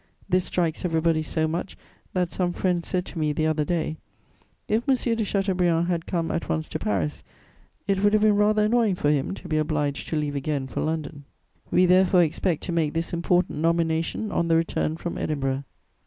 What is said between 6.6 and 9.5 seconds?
to Paris, it would have been rather annoying for him to